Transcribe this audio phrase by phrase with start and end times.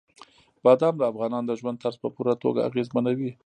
[0.63, 3.31] بادام د افغانانو د ژوند طرز په پوره توګه اغېزمنوي.